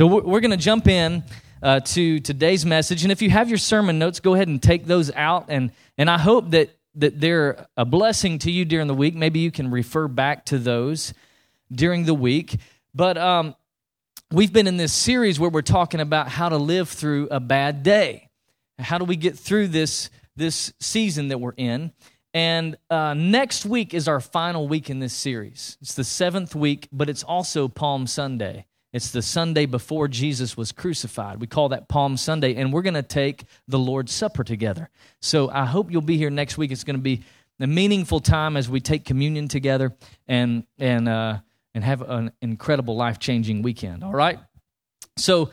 [0.00, 1.22] So we're, going to jump in
[1.62, 3.02] uh, to today's message.
[3.02, 5.50] And if you have your sermon notes, go ahead and take those out.
[5.50, 9.14] And, and I hope that, that they're a blessing to you during the week.
[9.14, 11.12] Maybe you can refer back to those
[11.70, 12.56] during the week.
[12.94, 13.54] But um,
[14.30, 17.82] we've been in this series where we're talking about how to live through a bad
[17.82, 18.30] day.
[18.78, 21.92] How do we get through this, this season that we're in?
[22.32, 25.76] And uh, next week is our final week in this series.
[25.82, 28.64] It's the seventh week, but it's also Palm Sunday.
[28.92, 31.40] It's the Sunday before Jesus was crucified.
[31.40, 34.90] We call that Palm Sunday, and we're going to take the Lord's Supper together.
[35.20, 36.72] So I hope you'll be here next week.
[36.72, 37.22] It's going to be
[37.60, 39.94] a meaningful time as we take communion together
[40.26, 41.38] and and uh,
[41.74, 44.02] and have an incredible life changing weekend.
[44.02, 44.38] All right.
[45.16, 45.50] So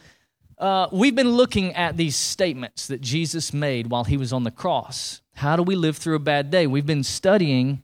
[0.58, 4.52] uh, we've been looking at these statements that Jesus made while he was on the
[4.52, 5.22] cross.
[5.36, 6.66] How do we live through a bad day?
[6.66, 7.84] We've been studying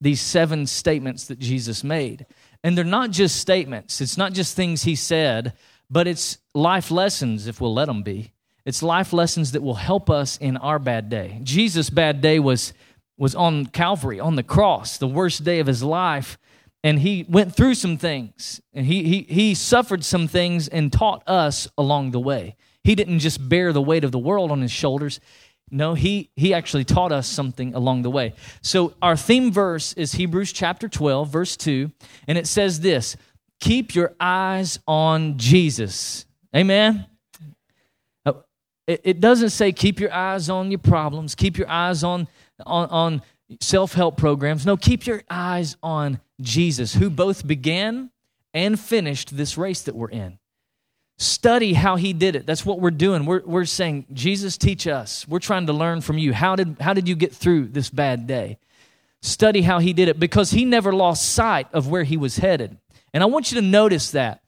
[0.00, 2.26] these seven statements that Jesus made.
[2.64, 5.54] And they're not just statements, it's not just things he said,
[5.90, 8.32] but it's life lessons, if we'll let them be.
[8.64, 11.40] It's life lessons that will help us in our bad day.
[11.42, 12.72] Jesus' bad day was,
[13.18, 16.38] was on Calvary, on the cross, the worst day of his life.
[16.84, 21.22] And he went through some things, and he, he, he suffered some things and taught
[21.28, 22.56] us along the way.
[22.82, 25.20] He didn't just bear the weight of the world on his shoulders,
[25.72, 28.34] no, he, he actually taught us something along the way.
[28.60, 31.90] So, our theme verse is Hebrews chapter 12, verse 2,
[32.28, 33.16] and it says this
[33.60, 36.26] Keep your eyes on Jesus.
[36.54, 37.06] Amen.
[38.26, 38.34] Uh,
[38.86, 42.28] it doesn't say keep your eyes on your problems, keep your eyes on,
[42.66, 43.22] on, on
[43.60, 44.66] self help programs.
[44.66, 48.10] No, keep your eyes on Jesus, who both began
[48.52, 50.38] and finished this race that we're in.
[51.18, 52.46] Study how he did it.
[52.46, 53.26] That's what we're doing.
[53.26, 55.26] We're, we're saying, Jesus, teach us.
[55.28, 56.32] We're trying to learn from you.
[56.32, 58.58] How did, how did you get through this bad day?
[59.20, 62.76] Study how he did it because he never lost sight of where he was headed.
[63.14, 64.42] And I want you to notice that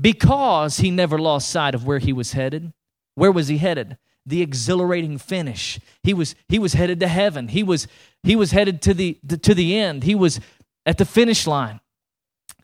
[0.00, 2.72] because he never lost sight of where he was headed.
[3.14, 3.96] Where was he headed?
[4.24, 5.78] The exhilarating finish.
[6.02, 7.48] He was, he was headed to heaven.
[7.48, 7.86] He was,
[8.24, 10.02] he was headed to the, to the end.
[10.02, 10.40] He was
[10.84, 11.80] at the finish line.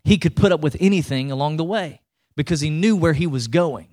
[0.05, 2.02] He could put up with anything along the way
[2.37, 3.89] because he knew where he was going.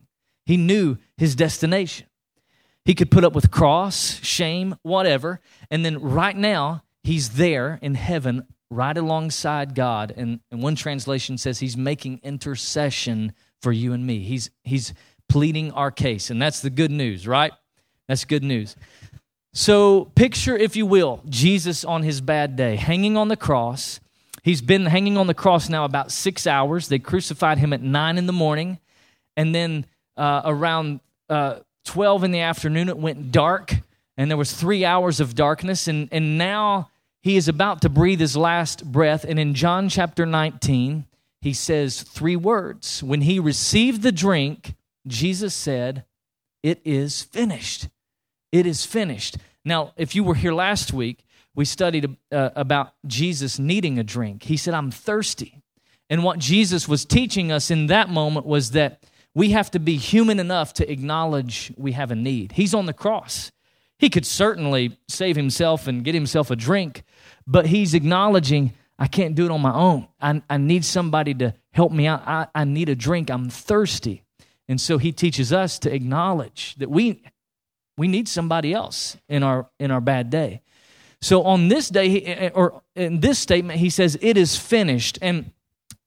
[0.46, 2.08] He knew his destination.
[2.86, 5.42] He could put up with cross, shame, whatever.
[5.70, 10.14] And then right now, he's there in heaven right alongside God.
[10.16, 14.20] And, and one translation says he's making intercession for you and me.
[14.20, 14.94] He's, he's
[15.28, 16.30] pleading our case.
[16.30, 17.52] And that's the good news, right?
[18.08, 18.76] That's good news.
[19.54, 24.00] So, picture, if you will, Jesus on his bad day, hanging on the cross
[24.44, 26.88] He's been hanging on the cross now about six hours.
[26.88, 28.80] They crucified him at nine in the morning.
[29.36, 29.86] And then
[30.18, 33.76] uh, around uh, 12 in the afternoon, it went dark.
[34.18, 35.88] And there was three hours of darkness.
[35.88, 36.90] And, and now
[37.22, 39.24] he is about to breathe his last breath.
[39.24, 41.06] And in John chapter 19,
[41.42, 43.02] he says three words.
[43.04, 44.76] When he received the drink,
[45.08, 46.06] Jesus said,
[46.64, 47.88] It is finished.
[48.52, 49.38] It is finished.
[49.64, 54.44] Now, if you were here last week, we studied uh, about Jesus needing a drink.
[54.44, 55.62] He said, I'm thirsty.
[56.10, 59.04] And what Jesus was teaching us in that moment was that
[59.36, 62.54] we have to be human enough to acknowledge we have a need.
[62.54, 63.52] He's on the cross.
[64.00, 67.04] He could certainly save himself and get himself a drink,
[67.46, 70.08] but he's acknowledging, I can't do it on my own.
[70.20, 72.24] I, I need somebody to help me out.
[72.26, 73.30] I, I need a drink.
[73.30, 74.24] I'm thirsty.
[74.68, 77.24] And so he teaches us to acknowledge that we,
[77.98, 80.62] we need somebody else in our, in our bad day.
[81.22, 85.20] So on this day, eh, eh, or in this statement, he says, It is finished.
[85.22, 85.52] And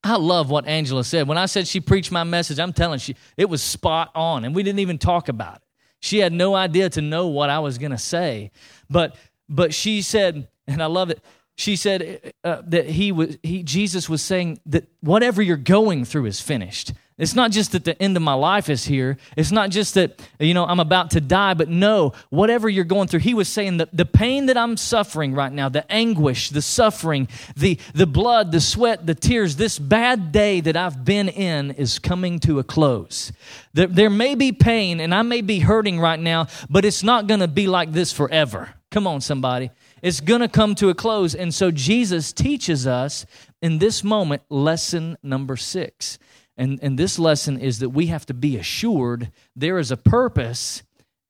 [0.05, 1.29] I love what Angela said.
[1.29, 4.55] When I said she preached my message, I'm telling you, it was spot on, and
[4.55, 5.63] we didn't even talk about it.
[6.01, 8.51] She had no idea to know what I was going to say,
[8.91, 9.15] but
[9.49, 11.23] but she said, and I love it.
[11.55, 16.27] She said uh, that he was he Jesus was saying that whatever you're going through
[16.27, 16.93] is finished.
[17.19, 19.19] It's not just that the end of my life is here.
[19.37, 23.09] It's not just that, you know, I'm about to die, but no, whatever you're going
[23.09, 26.63] through, he was saying that the pain that I'm suffering right now, the anguish, the
[26.63, 31.73] suffering, the, the blood, the sweat, the tears, this bad day that I've been in
[31.73, 33.31] is coming to a close.
[33.75, 37.27] There, there may be pain and I may be hurting right now, but it's not
[37.27, 38.71] going to be like this forever.
[38.91, 39.71] Come on, somebody.
[40.03, 41.35] It's going to come to a close.
[41.35, 43.27] And so Jesus teaches us
[43.61, 46.19] in this moment lesson number six.
[46.63, 50.85] And, and this lesson is that we have to be assured there is a purpose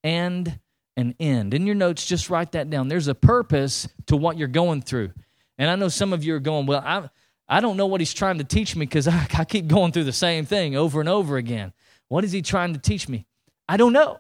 [0.04, 0.60] and
[0.94, 1.54] an end.
[1.54, 2.88] In your notes, just write that down.
[2.88, 5.12] There's a purpose to what you're going through.
[5.56, 7.08] And I know some of you are going, well, I,
[7.48, 10.04] I don't know what he's trying to teach me because I, I keep going through
[10.04, 11.72] the same thing over and over again.
[12.08, 13.24] What is he trying to teach me?
[13.66, 14.18] I don't know.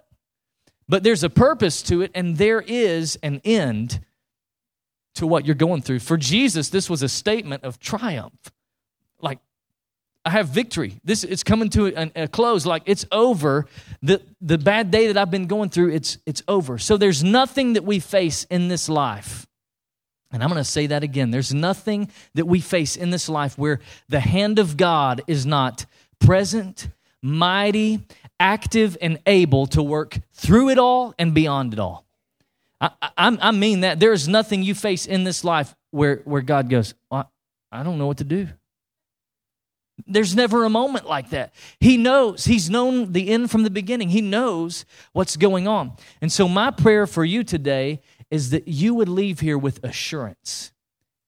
[0.88, 4.00] But there's a purpose to it, and there is an end
[5.16, 5.98] to what you're going through.
[5.98, 8.50] For Jesus, this was a statement of triumph.
[10.24, 10.94] I have victory.
[11.04, 12.64] This it's coming to a, a, close.
[12.64, 13.66] Like it's over.
[14.02, 16.78] The the bad day that I've been going through, it's it's over.
[16.78, 19.46] So there's nothing that we face in this life.
[20.32, 21.30] And I'm going to say that again.
[21.30, 25.84] There's nothing that we face in this life where the hand of God is not
[26.20, 26.88] present,
[27.20, 28.00] mighty,
[28.40, 32.06] active, and able to work through it all and beyond it all.
[32.80, 34.00] I, I, I mean that.
[34.00, 37.30] There's nothing you face in this life where, where God goes, well,
[37.70, 38.48] I don't know what to do.
[40.06, 41.54] There's never a moment like that.
[41.78, 42.44] He knows.
[42.44, 44.08] He's known the end from the beginning.
[44.08, 45.92] He knows what's going on.
[46.20, 48.00] And so, my prayer for you today
[48.30, 50.72] is that you would leave here with assurance.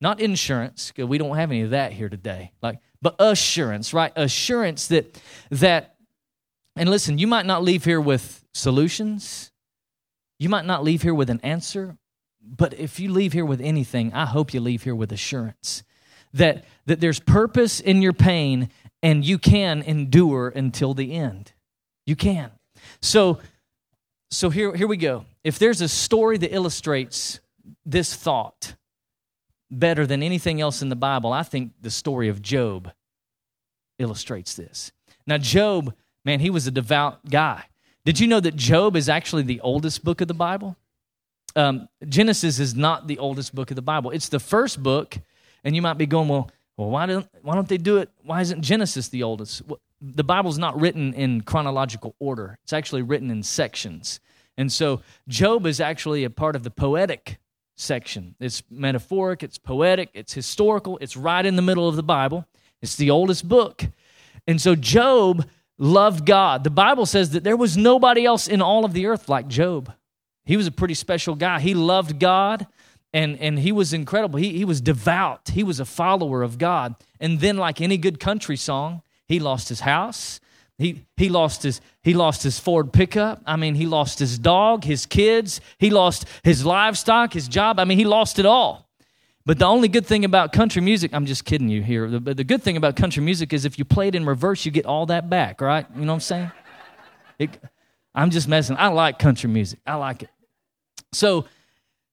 [0.01, 2.53] Not insurance, because we don't have any of that here today.
[2.63, 4.13] Like, but assurance, right?
[4.17, 5.21] Assurance that
[5.51, 5.95] that
[6.77, 9.53] and listen, you might not leave here with solutions.
[10.39, 11.97] You might not leave here with an answer,
[12.43, 15.85] but if you leave here with anything, I hope you leave here with assurance
[16.35, 18.69] that, that there's purpose in your pain
[19.03, 21.53] and you can endure until the end.
[22.07, 22.51] You can.
[23.01, 23.39] So,
[24.31, 25.25] so here, here we go.
[25.43, 27.41] If there's a story that illustrates
[27.85, 28.75] this thought
[29.71, 32.93] better than anything else in the Bible, I think the story of Job
[33.99, 34.93] illustrates this.
[35.27, 35.95] Now, Job,
[36.25, 37.65] man, he was a devout guy.
[38.05, 40.77] Did you know that Job is actually the oldest book of the Bible?
[41.57, 44.11] Um, Genesis is not the oldest book of the Bible.
[44.11, 45.19] It's the first book
[45.65, 48.11] and you might be going, well, well, why don't why don't they do it?
[48.23, 49.63] Why isn't Genesis the oldest?
[50.01, 52.59] The Bible's not written in chronological order.
[52.63, 54.21] It's actually written in sections.
[54.57, 57.39] And so Job is actually a part of the poetic
[57.77, 58.35] section.
[58.39, 62.47] It's metaphoric, it's poetic, it's historical, it's right in the middle of the Bible.
[62.83, 63.85] It's the oldest book.
[64.47, 66.65] And so Job loved God.
[66.65, 69.93] The Bible says that there was nobody else in all of the earth like Job.
[70.45, 71.61] He was a pretty special guy.
[71.61, 72.67] He loved God
[73.15, 74.39] and and he was incredible.
[74.39, 75.51] He, he was devout.
[75.55, 76.97] He was a follower of god.
[77.21, 80.41] And then like any good country song he lost his house.
[80.77, 83.41] He, he lost his he lost his ford pickup.
[83.47, 85.61] I mean he lost his dog his kids.
[85.79, 87.79] He lost his livestock his job.
[87.79, 88.91] I mean he lost it all.
[89.47, 92.45] But the only good thing about country music i'm just kidding you here the, the
[92.45, 95.07] good thing about country music is if you play it in reverse you get all
[95.07, 95.87] that back right?
[95.95, 96.53] You know what i'm saying?
[97.39, 97.51] It,
[98.13, 98.77] i'm just messing.
[98.77, 99.79] I like country music.
[99.87, 100.31] I like it.
[101.13, 101.45] So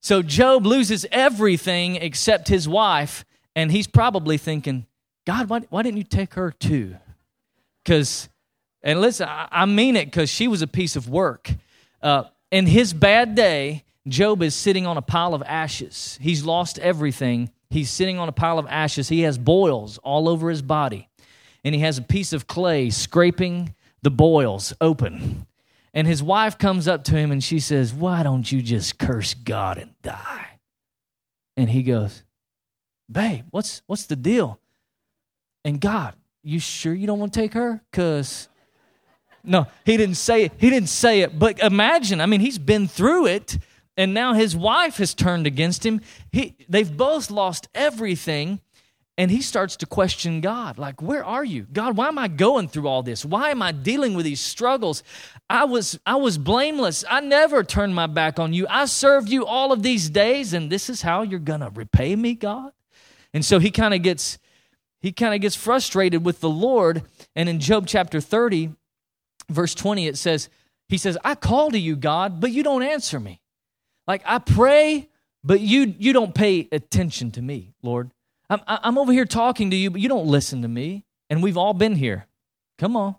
[0.01, 3.23] so Job loses everything except his wife,
[3.55, 4.87] and he's probably thinking,
[5.25, 6.95] God, why, why didn't you take her too?
[7.83, 8.27] Because,
[8.81, 11.51] and listen, I, I mean it because she was a piece of work.
[12.01, 16.17] Uh, in his bad day, Job is sitting on a pile of ashes.
[16.19, 17.51] He's lost everything.
[17.69, 19.07] He's sitting on a pile of ashes.
[19.07, 21.09] He has boils all over his body,
[21.63, 25.45] and he has a piece of clay scraping the boils open.
[25.93, 29.33] And his wife comes up to him and she says, Why don't you just curse
[29.33, 30.59] God and die?
[31.57, 32.23] And he goes,
[33.11, 34.59] Babe, what's what's the deal?
[35.65, 37.81] And God, you sure you don't want to take her?
[37.91, 38.47] Cause
[39.43, 40.53] no, he didn't say it.
[40.57, 41.37] He didn't say it.
[41.37, 43.57] But imagine, I mean, he's been through it,
[43.97, 46.01] and now his wife has turned against him.
[46.31, 48.61] He, they've both lost everything
[49.21, 51.67] and he starts to question God like, Where are you?
[51.71, 53.23] God, why am I going through all this?
[53.23, 55.03] Why am I dealing with these struggles?
[55.47, 57.05] I was, I was blameless.
[57.07, 58.65] I never turned my back on you.
[58.67, 62.15] I served you all of these days, and this is how you're going to repay
[62.15, 62.71] me, God?
[63.31, 64.39] And so he kind of gets
[65.01, 67.03] he kind of gets frustrated with the Lord.
[67.35, 68.71] And in Job chapter 30,
[69.49, 70.49] verse 20, it says,
[70.89, 73.39] He says, I call to you, God, but you don't answer me.
[74.07, 75.09] Like I pray,
[75.43, 78.09] but you you don't pay attention to me, Lord.
[78.51, 81.05] I'm, I'm over here talking to you, but you don't listen to me.
[81.29, 82.27] And we've all been here.
[82.77, 83.15] Come on.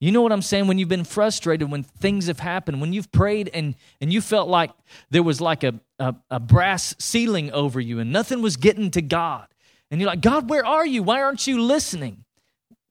[0.00, 0.68] You know what I'm saying?
[0.68, 4.48] When you've been frustrated, when things have happened, when you've prayed and, and you felt
[4.48, 4.70] like
[5.10, 9.02] there was like a, a, a brass ceiling over you and nothing was getting to
[9.02, 9.48] God.
[9.90, 11.02] And you're like, God, where are you?
[11.02, 12.24] Why aren't you listening?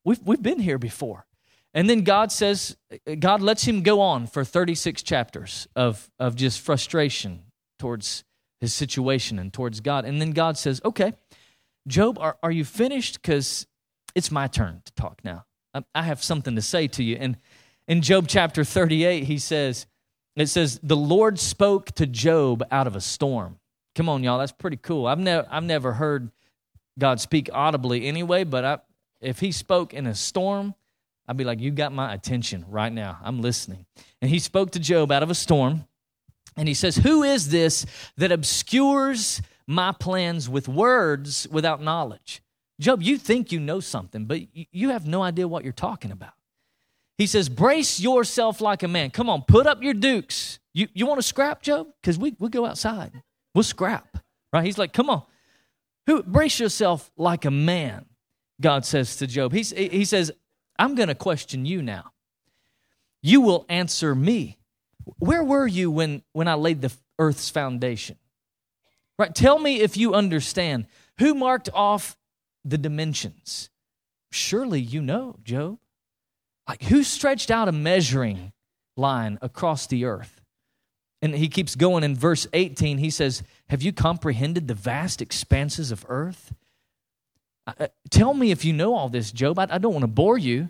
[0.04, 1.26] We've, we've been here before.
[1.74, 2.76] And then God says,
[3.20, 7.44] God lets him go on for 36 chapters of, of just frustration
[7.80, 8.26] towards
[8.60, 10.04] his situation and towards God.
[10.04, 11.14] And then God says, okay,
[11.88, 13.22] Job, are, are you finished?
[13.22, 13.66] Because
[14.14, 15.46] it's my turn to talk now.
[15.74, 17.18] I, I have something to say to you.
[17.20, 17.38] And
[17.88, 19.88] in Job chapter 38, he says,
[20.36, 23.58] it says, the Lord spoke to Job out of a storm.
[23.96, 25.08] Come on, y'all, that's pretty cool.
[25.08, 26.30] I've, never I've never heard
[27.00, 28.78] God speak audibly anyway, but I,
[29.22, 30.76] if he spoke in a storm,
[31.28, 33.18] I'd be like, You got my attention right now.
[33.24, 33.86] I'm listening.
[34.22, 35.86] And he spoke to Job out of a storm,
[36.56, 37.86] and he says, Who is this
[38.18, 42.42] that obscures my plans with words without knowledge.
[42.80, 46.34] Job, you think you know something, but you have no idea what you're talking about.
[47.18, 49.10] He says, Brace yourself like a man.
[49.10, 50.60] Come on, put up your dukes.
[50.74, 51.88] You, you want to scrap, Job?
[52.02, 53.24] Because we, we'll go outside.
[53.56, 54.18] We'll scrap.
[54.54, 54.64] Right?
[54.64, 55.24] He's like, Come on.
[56.06, 58.06] Who, brace yourself like a man.
[58.62, 59.52] God says to Job.
[59.52, 60.32] He's, he says,
[60.80, 62.12] I'm going to question you now.
[63.22, 64.58] You will answer me.
[65.20, 68.18] Where were you when, when I laid the earth's foundation?
[69.18, 69.34] Right?
[69.34, 70.86] Tell me if you understand.
[71.20, 72.18] Who marked off
[72.64, 73.70] the dimensions?
[74.32, 75.80] Surely you know, Job.
[76.68, 78.52] Like, who stretched out a measuring
[78.96, 80.42] line across the earth?
[81.22, 83.00] And he keeps going in verse 18.
[83.00, 86.54] He says, Have you comprehended the vast expanses of earth?
[87.66, 89.58] Uh, tell me if you know all this, Job.
[89.58, 90.70] I, I don't want to bore you.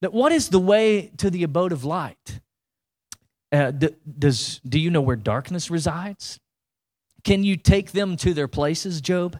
[0.00, 2.40] That what is the way to the abode of light?
[3.52, 3.70] Uh,
[4.18, 6.40] does, do you know where darkness resides?
[7.24, 9.38] Can you take them to their places, Job?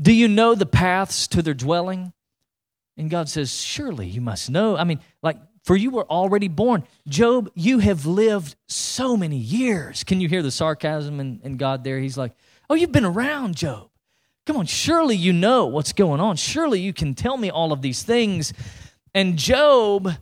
[0.00, 2.12] Do you know the paths to their dwelling?
[2.96, 4.76] And God says, Surely you must know.
[4.76, 6.84] I mean, like, for you were already born.
[7.08, 10.04] Job, you have lived so many years.
[10.04, 11.98] Can you hear the sarcasm in, in God there?
[11.98, 12.32] He's like,
[12.68, 13.90] Oh, you've been around, Job.
[14.46, 16.36] Come on, surely you know what's going on.
[16.36, 18.52] Surely you can tell me all of these things.
[19.12, 20.12] And Job,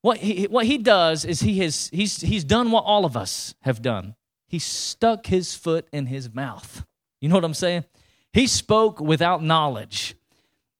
[0.00, 3.54] what he, what he does is he has, he's, he's done what all of us
[3.62, 4.14] have done.
[4.48, 6.84] He stuck his foot in his mouth.
[7.20, 7.84] You know what I'm saying?
[8.32, 10.16] He spoke without knowledge.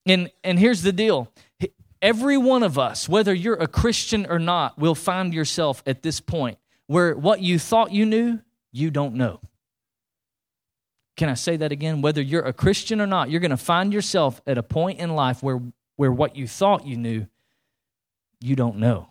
[0.06, 1.30] And, and here's the deal
[2.00, 6.20] every one of us, whether you're a Christian or not, will find yourself at this
[6.20, 8.40] point where what you thought you knew,
[8.72, 9.40] you don't know.
[11.16, 12.00] Can I say that again?
[12.00, 15.14] Whether you're a Christian or not, you're going to find yourself at a point in
[15.14, 15.60] life where,
[15.96, 17.26] where what you thought you knew,
[18.40, 19.08] you don't know.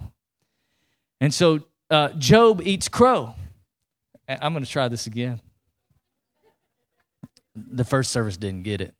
[1.19, 1.59] And so
[1.89, 3.35] uh, Job eats crow.
[4.27, 5.39] I'm going to try this again.
[7.55, 8.93] The first service didn't get it.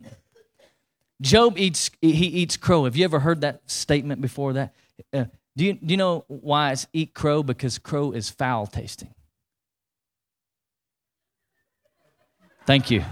[1.21, 2.85] Job eats he eats crow.
[2.85, 4.73] Have you ever heard that statement before that?
[5.11, 7.41] Uh, do you do you know why it's eat crow?
[7.43, 9.13] Because crow is foul tasting.
[12.65, 13.03] Thank you.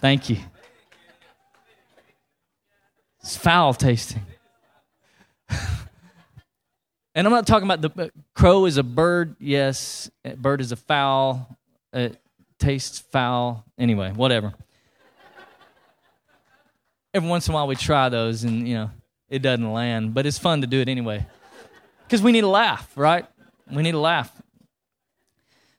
[0.00, 0.38] Thank you.
[3.20, 4.22] It's foul tasting.
[7.20, 9.36] And I'm not talking about the uh, crow is a bird.
[9.38, 11.56] Yes, bird is a fowl.
[11.92, 12.20] It
[12.58, 13.64] tastes foul.
[13.78, 14.54] Anyway, whatever
[17.14, 18.90] every once in a while we try those and, you know,
[19.28, 21.26] it doesn't land, but it's fun to do it anyway.
[22.04, 23.26] Because we need a laugh, right?
[23.70, 24.30] We need a laugh.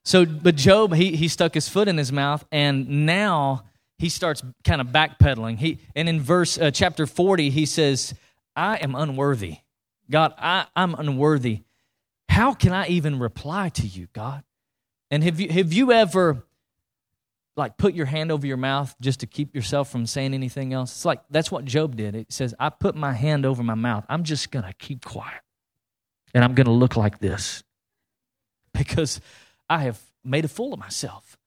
[0.03, 3.65] So, but Job, he, he stuck his foot in his mouth, and now
[3.97, 5.57] he starts kind of backpedaling.
[5.57, 8.15] He, and in verse uh, chapter 40, he says,
[8.55, 9.57] I am unworthy.
[10.11, 11.63] God, I, I'm unworthy.
[12.29, 14.43] How can I even reply to you, God?
[15.09, 16.45] And have you, have you ever
[17.55, 20.91] like put your hand over your mouth just to keep yourself from saying anything else.
[20.91, 22.15] It's like that's what Job did.
[22.15, 24.05] It says, I put my hand over my mouth.
[24.09, 25.41] I'm just going to keep quiet.
[26.33, 27.63] And I'm going to look like this
[28.73, 29.19] because
[29.69, 31.37] I have made a fool of myself.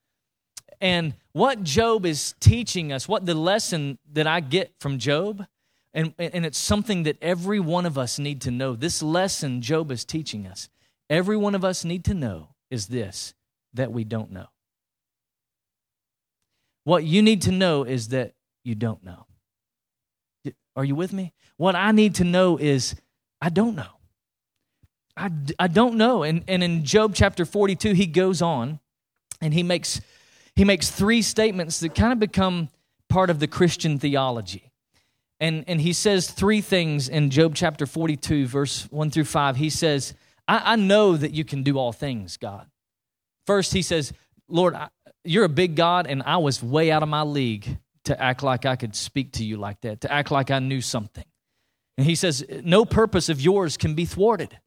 [0.81, 5.47] And what Job is teaching us, what the lesson that I get from Job,
[5.95, 8.75] and, and it's something that every one of us need to know.
[8.75, 10.69] This lesson Job is teaching us,
[11.09, 13.35] every one of us need to know is this
[13.75, 14.47] that we don't know.
[16.85, 18.35] What you need to know is that
[18.65, 19.27] you don't know.
[20.77, 21.33] Are you with me?
[21.57, 22.95] What I need to know is
[23.41, 23.87] I don't know.
[25.17, 26.25] I, I don't know.
[26.25, 28.81] And, and in Job chapter 42, he goes on
[29.41, 30.01] and he makes,
[30.57, 32.69] he makes three statements that kind of become
[33.09, 34.73] part of the Christian theology.
[35.45, 39.57] And, and he says three things in Job chapter 42, verse 1 through 5.
[39.57, 40.15] He says,
[40.49, 42.67] I, I know that you can do all things, God.
[43.47, 44.15] First, he says,
[44.49, 44.89] Lord, I,
[45.23, 48.65] you're a big God, and I was way out of my league to act like
[48.65, 51.27] I could speak to you like that, to act like I knew something.
[51.99, 54.59] And he says, No purpose of yours can be thwarted.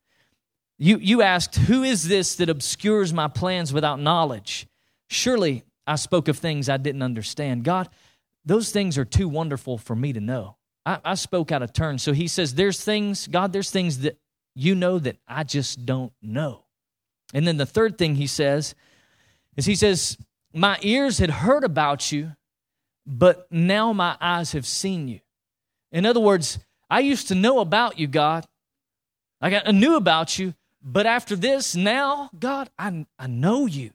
[0.77, 4.67] You, you asked, Who is this that obscures my plans without knowledge?
[5.09, 7.63] Surely I spoke of things I didn't understand.
[7.63, 7.89] God,
[8.45, 10.56] those things are too wonderful for me to know.
[10.87, 11.99] I, I spoke out of turn.
[11.99, 14.17] So he says, There's things, God, there's things that
[14.55, 16.63] you know that I just don't know.
[17.33, 18.73] And then the third thing he says
[19.57, 20.17] is he says,
[20.53, 22.31] My ears had heard about you,
[23.05, 25.19] but now my eyes have seen you.
[25.91, 26.57] In other words,
[26.89, 28.45] I used to know about you, God.
[29.41, 33.91] I, got, I knew about you, but after this, now, God, I, I know you.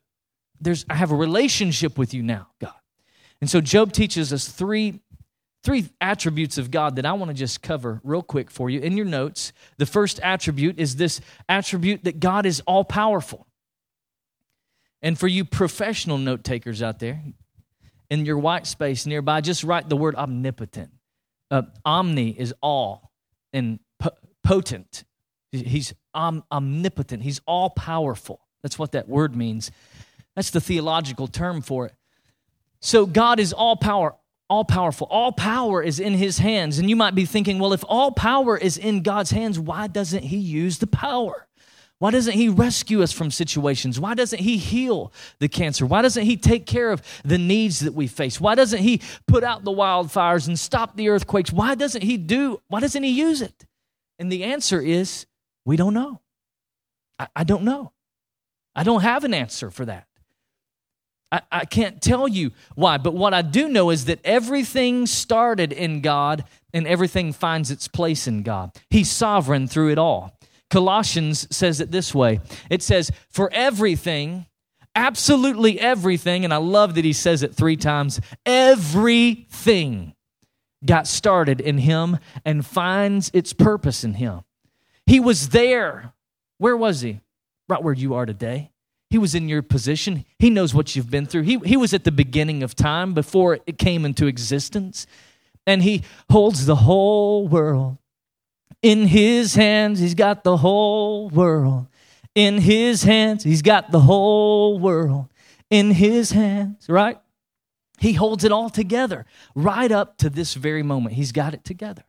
[0.60, 2.74] There's, I have a relationship with you now, God.
[3.40, 5.00] And so Job teaches us three,
[5.62, 8.96] three attributes of God that I want to just cover real quick for you in
[8.96, 9.52] your notes.
[9.78, 13.46] The first attribute is this attribute that God is all powerful.
[15.00, 17.22] And for you professional note takers out there,
[18.10, 20.90] in your white space nearby, just write the word omnipotent.
[21.50, 23.10] Uh, omni is all,
[23.52, 23.78] and
[24.44, 25.04] potent.
[25.50, 27.22] He's om- omnipotent.
[27.22, 28.40] He's all powerful.
[28.62, 29.70] That's what that word means.
[30.36, 31.94] That's the theological term for it.
[32.80, 34.14] So God is all power,
[34.52, 35.06] all powerful.
[35.10, 36.78] All power is in his hands.
[36.78, 40.24] And you might be thinking, well, if all power is in God's hands, why doesn't
[40.24, 41.48] he use the power?
[42.00, 43.98] Why doesn't he rescue us from situations?
[43.98, 45.86] Why doesn't he heal the cancer?
[45.86, 48.38] Why doesn't he take care of the needs that we face?
[48.42, 51.50] Why doesn't he put out the wildfires and stop the earthquakes?
[51.50, 53.64] Why doesn't he do, why doesn't he use it?
[54.18, 55.24] And the answer is,
[55.64, 56.20] we don't know.
[57.18, 57.92] I, I don't know.
[58.74, 60.06] I don't have an answer for that.
[61.32, 65.72] I, I can't tell you why, but what I do know is that everything started
[65.72, 68.70] in God and everything finds its place in God.
[68.90, 70.38] He's sovereign through it all.
[70.70, 74.46] Colossians says it this way it says, For everything,
[74.94, 80.14] absolutely everything, and I love that he says it three times everything
[80.84, 84.40] got started in him and finds its purpose in him.
[85.06, 86.12] He was there.
[86.58, 87.20] Where was he?
[87.68, 88.71] Right where you are today.
[89.12, 90.24] He was in your position.
[90.38, 91.42] He knows what you've been through.
[91.42, 95.06] He, he was at the beginning of time before it came into existence.
[95.66, 97.98] And He holds the whole world
[98.80, 100.00] in His hands.
[100.00, 101.88] He's got the whole world
[102.34, 103.44] in His hands.
[103.44, 105.28] He's got the whole world
[105.68, 107.18] in His hands, right?
[107.98, 111.16] He holds it all together right up to this very moment.
[111.16, 112.04] He's got it together.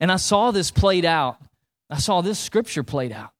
[0.00, 1.38] And I saw this played out.
[1.88, 3.30] I saw this scripture played out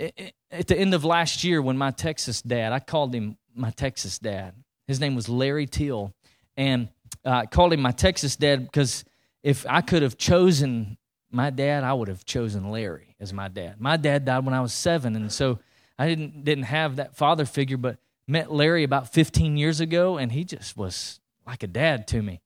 [0.00, 4.18] at the end of last year when my Texas dad, I called him my Texas
[4.18, 4.54] dad.
[4.86, 6.14] His name was Larry Teal.
[6.56, 6.88] And
[7.24, 9.04] uh, I called him my Texas dad because
[9.42, 10.98] if I could have chosen
[11.30, 13.80] my dad, I would have chosen Larry as my dad.
[13.80, 15.58] My dad died when I was seven, and so
[15.98, 20.32] I didn't didn't have that father figure, but met Larry about 15 years ago, and
[20.32, 22.40] he just was like a dad to me.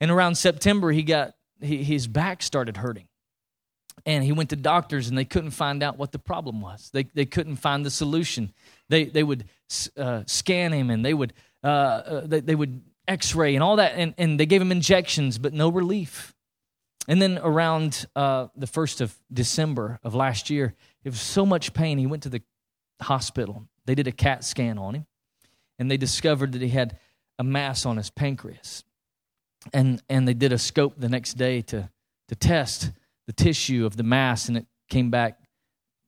[0.00, 3.08] And around September, he got he, his back started hurting,
[4.06, 6.90] and he went to doctors and they couldn't find out what the problem was.
[6.92, 8.52] They, they couldn't find the solution.
[8.88, 9.44] They, they would
[9.96, 11.32] uh, scan him and they would
[11.62, 15.38] uh, uh, they, they, would x-ray and all that and, and they gave him injections
[15.38, 16.34] but no relief.
[17.08, 21.72] And then around uh, the first of december of last year it was so much
[21.72, 22.42] pain he went to the
[23.00, 23.66] hospital.
[23.86, 25.06] They did a cat scan on him
[25.78, 26.98] and they discovered that he had
[27.38, 28.84] a mass on his pancreas.
[29.72, 31.88] And and they did a scope the next day to
[32.28, 32.90] to test
[33.26, 35.38] the tissue of the mass and it came back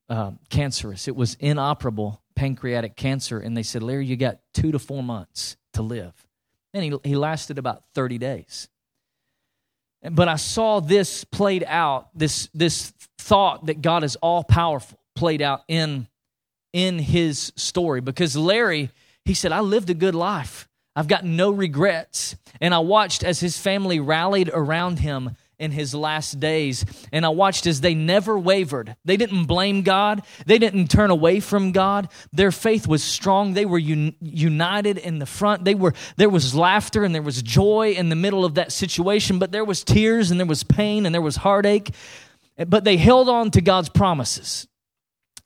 [0.09, 1.09] uh, cancerous.
[1.09, 3.39] It was inoperable pancreatic cancer.
[3.39, 6.15] And they said, Larry, you got two to four months to live.
[6.73, 8.69] And he, he lasted about 30 days.
[10.09, 15.41] But I saw this played out, this, this thought that God is all powerful played
[15.41, 16.07] out in,
[16.73, 18.01] in his story.
[18.01, 18.91] Because Larry,
[19.25, 20.69] he said, I lived a good life.
[20.95, 22.37] I've got no regrets.
[22.61, 26.85] And I watched as his family rallied around him in his last days.
[27.13, 28.97] And I watched as they never wavered.
[29.05, 32.09] They didn't blame God, they didn't turn away from God.
[32.33, 33.55] Their faith was strong.
[33.55, 35.65] They were un- united in the front.
[35.65, 39.39] They were there was laughter and there was joy in the middle of that situation,
[39.39, 41.91] but there was tears and there was pain and there was heartache.
[42.67, 44.67] But they held on to God's promises.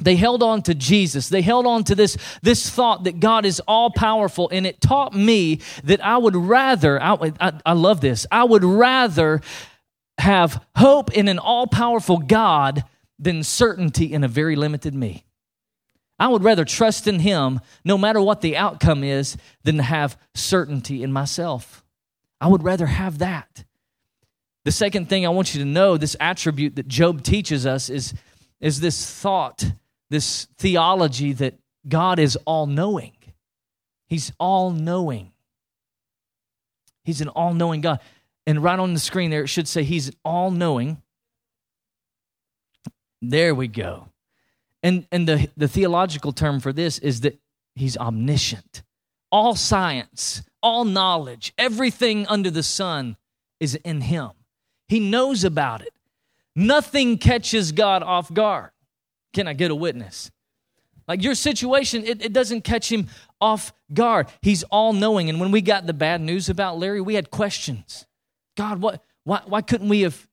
[0.03, 1.29] They held on to Jesus.
[1.29, 4.49] They held on to this, this thought that God is all powerful.
[4.51, 8.65] And it taught me that I would rather, I, I, I love this, I would
[8.65, 9.43] rather
[10.21, 12.85] have hope in an all powerful God
[13.19, 15.25] than certainty in a very limited me.
[16.19, 20.19] I would rather trust in Him, no matter what the outcome is, than to have
[20.35, 21.83] certainty in myself.
[22.41, 23.65] I would rather have that.
[24.65, 28.13] The second thing I want you to know, this attribute that Job teaches us, is,
[28.61, 29.65] is this thought,
[30.11, 31.55] this theology that
[31.89, 33.13] God is all knowing.
[34.07, 35.33] He's all knowing.
[37.05, 38.01] He's an all knowing God.
[38.51, 41.01] And right on the screen there, it should say he's all knowing.
[43.23, 44.09] There we go.
[44.83, 47.39] And, and the, the theological term for this is that
[47.77, 48.83] he's omniscient.
[49.31, 53.17] All science, all knowledge, everything under the sun
[53.61, 54.31] is in him.
[54.89, 55.95] He knows about it.
[56.57, 58.71] Nothing catches God off guard.
[59.33, 60.33] Can I get a witness?
[61.07, 63.07] Like your situation, it, it doesn't catch him
[63.41, 64.27] off guard.
[64.43, 65.31] He's all knowing.
[65.31, 68.07] And when we got the bad news about Larry, we had questions.
[68.57, 70.27] God, what, why, why couldn't we have,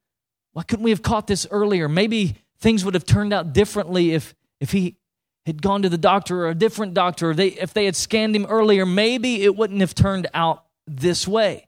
[0.54, 1.88] why couldn't we have caught this earlier?
[1.88, 4.98] Maybe things would have turned out differently if, if he
[5.46, 8.36] had gone to the doctor or a different doctor, or they, if they had scanned
[8.36, 11.68] him earlier, maybe it wouldn't have turned out this way.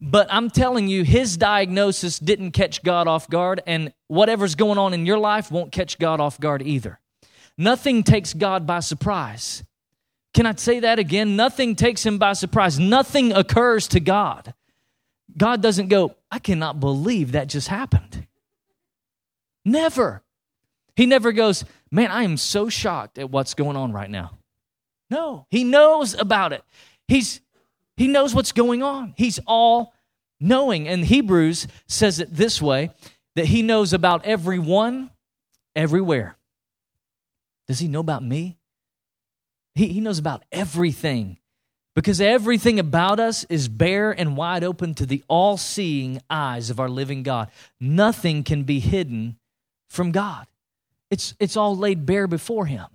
[0.00, 4.92] But I'm telling you, his diagnosis didn't catch God off guard, and whatever's going on
[4.92, 7.00] in your life won't catch God off guard either.
[7.56, 9.64] Nothing takes God by surprise.
[10.34, 11.36] Can I say that again?
[11.36, 12.78] Nothing takes him by surprise.
[12.78, 14.52] Nothing occurs to God.
[15.36, 18.26] God doesn't go, I cannot believe that just happened.
[19.64, 20.22] Never.
[20.96, 24.38] He never goes, Man, I am so shocked at what's going on right now.
[25.10, 26.62] No, he knows about it.
[27.08, 27.40] He's
[27.96, 29.14] He knows what's going on.
[29.16, 29.94] He's all
[30.40, 30.88] knowing.
[30.88, 32.90] And Hebrews says it this way
[33.36, 35.10] that he knows about everyone,
[35.74, 36.36] everywhere.
[37.66, 38.58] Does he know about me?
[39.74, 41.38] He, he knows about everything
[41.94, 46.80] because everything about us is bare and wide open to the all seeing eyes of
[46.80, 47.50] our living God.
[47.80, 49.38] Nothing can be hidden
[49.88, 50.46] from God,
[51.10, 52.86] it's, it's all laid bare before Him.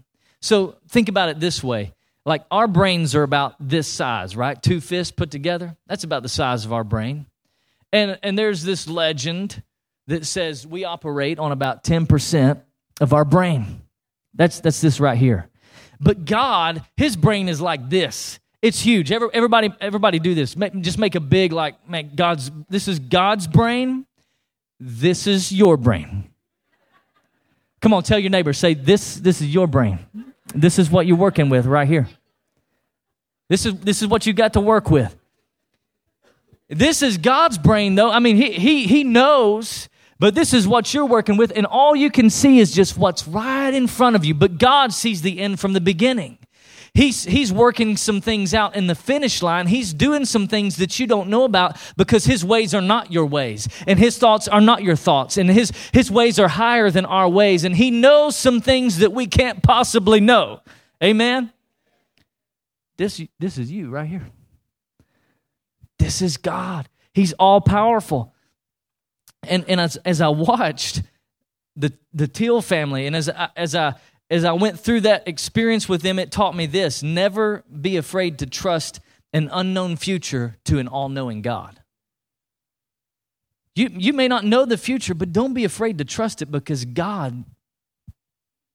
[0.41, 1.93] So think about it this way
[2.25, 4.61] like our brains are about this size, right?
[4.61, 5.75] Two fists put together.
[5.87, 7.25] That's about the size of our brain.
[7.91, 9.63] And, and there's this legend
[10.07, 12.61] that says we operate on about 10%
[13.01, 13.81] of our brain.
[14.35, 15.49] That's, that's this right here.
[15.99, 18.39] But God, his brain is like this.
[18.61, 19.11] It's huge.
[19.11, 20.55] Everybody, everybody do this.
[20.81, 24.05] Just make a big, like, make God's, this is God's brain.
[24.79, 26.29] This is your brain.
[27.81, 29.99] Come on, tell your neighbor, say, this, this is your brain.
[30.53, 32.09] This is what you're working with right here.
[33.47, 35.15] This is, this is what you got to work with.
[36.67, 38.11] This is God's brain, though.
[38.11, 39.87] I mean, he, he, he knows,
[40.19, 43.25] but this is what you're working with, and all you can see is just what's
[43.27, 44.33] right in front of you.
[44.33, 46.38] But God sees the end from the beginning.
[46.93, 49.67] He's, he's working some things out in the finish line.
[49.67, 53.25] He's doing some things that you don't know about because his ways are not your
[53.25, 57.05] ways, and his thoughts are not your thoughts, and his, his ways are higher than
[57.05, 60.61] our ways, and he knows some things that we can't possibly know.
[61.03, 61.51] Amen?
[62.97, 64.27] This, this is you right here.
[65.99, 66.89] This is God.
[67.13, 68.33] He's all powerful.
[69.43, 71.01] And, and as, as I watched
[71.75, 73.95] the, the Teal family, and as as, I,
[74.29, 78.39] as I went through that experience with them, it taught me this never be afraid
[78.39, 78.99] to trust
[79.33, 81.79] an unknown future to an all knowing God.
[83.75, 86.85] You, you may not know the future, but don't be afraid to trust it because
[86.85, 87.43] God,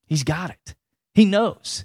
[0.07, 0.75] He's got it.
[1.15, 1.85] He knows.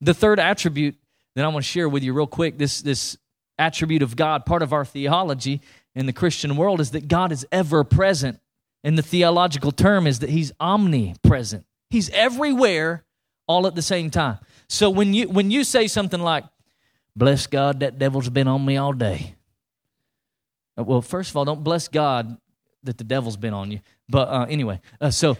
[0.00, 0.96] The third attribute
[1.34, 3.16] that I want to share with you real quick this, this
[3.58, 5.60] attribute of God, part of our theology
[5.94, 8.40] in the Christian world is that God is ever present.
[8.84, 11.64] And the theological term is that He's omnipresent.
[11.90, 13.04] He's everywhere
[13.48, 14.38] all at the same time.
[14.68, 16.44] So when you when you say something like,
[17.16, 19.34] bless God, that devil's been on me all day.
[20.78, 22.36] Uh, well, first of all, don't bless God
[22.84, 23.80] that the devil's been on you.
[24.08, 25.36] But uh, anyway, uh, so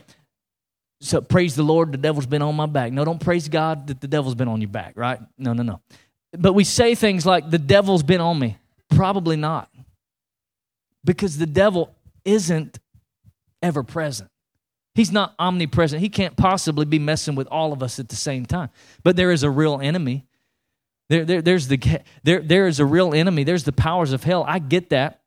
[1.01, 2.93] so praise the Lord, the devil's been on my back.
[2.93, 5.21] No, don't praise God that the devil's been on your back, right?
[5.37, 5.81] No, no, no.
[6.33, 8.59] But we say things like, the devil's been on me.
[8.91, 9.71] Probably not.
[11.05, 11.95] Because the devil
[12.25, 12.79] isn't
[13.63, 14.31] ever present.
[14.99, 16.03] He's not omnipresent.
[16.03, 18.69] He can't possibly be messing with all of us at the same time.
[19.05, 20.27] But there is a real enemy.
[21.09, 23.45] There, there, there's the, there, there is a real enemy.
[23.45, 24.45] There's the powers of hell.
[24.45, 25.21] I get that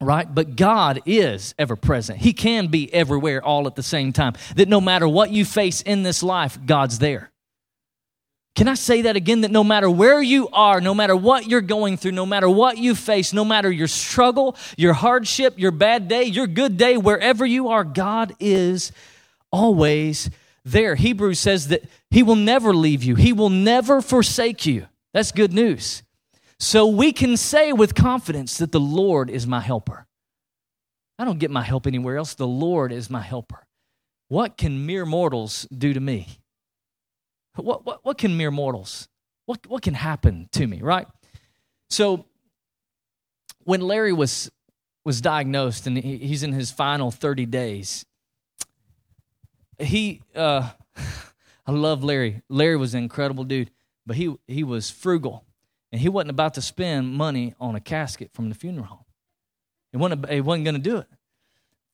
[0.00, 0.32] right?
[0.32, 2.20] But God is ever present.
[2.20, 4.34] He can be everywhere all at the same time.
[4.54, 7.31] That no matter what you face in this life, God's there.
[8.54, 9.40] Can I say that again?
[9.40, 12.76] That no matter where you are, no matter what you're going through, no matter what
[12.76, 17.46] you face, no matter your struggle, your hardship, your bad day, your good day, wherever
[17.46, 18.92] you are, God is
[19.50, 20.28] always
[20.64, 20.96] there.
[20.96, 24.86] Hebrews says that He will never leave you, He will never forsake you.
[25.14, 26.02] That's good news.
[26.58, 30.06] So we can say with confidence that the Lord is my helper.
[31.18, 32.34] I don't get my help anywhere else.
[32.34, 33.66] The Lord is my helper.
[34.28, 36.41] What can mere mortals do to me?
[37.56, 39.08] What, what, what can mere mortals,
[39.46, 41.06] what, what can happen to me, right?
[41.90, 42.24] So
[43.64, 44.50] when Larry was,
[45.04, 48.06] was diagnosed and he, he's in his final 30 days,
[49.78, 50.70] he, uh,
[51.66, 52.42] I love Larry.
[52.48, 53.70] Larry was an incredible dude,
[54.06, 55.44] but he, he was frugal
[55.90, 59.04] and he wasn't about to spend money on a casket from the funeral home.
[59.92, 61.06] He wasn't, he wasn't going to do it.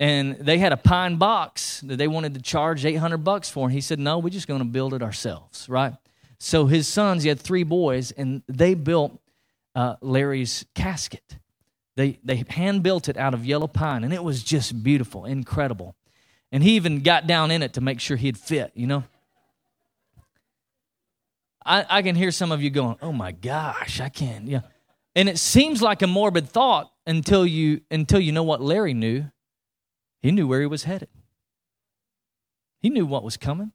[0.00, 3.66] And they had a pine box that they wanted to charge 800 bucks for.
[3.66, 5.94] And he said, No, we're just going to build it ourselves, right?
[6.38, 9.18] So his sons, he had three boys, and they built
[9.74, 11.38] uh, Larry's casket.
[11.96, 15.96] They, they hand built it out of yellow pine, and it was just beautiful, incredible.
[16.52, 19.02] And he even got down in it to make sure he'd fit, you know?
[21.68, 24.62] I, I can hear some of you going, "Oh my gosh, I can't." Yeah,
[25.14, 29.26] and it seems like a morbid thought until you until you know what Larry knew.
[30.20, 31.08] He knew where he was headed.
[32.80, 33.72] He knew what was coming.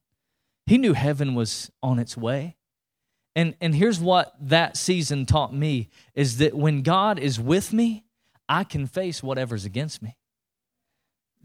[0.65, 2.57] He knew heaven was on its way.
[3.35, 8.03] And and here's what that season taught me is that when God is with me,
[8.47, 10.17] I can face whatever's against me.